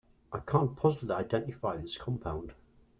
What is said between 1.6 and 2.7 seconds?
this compound.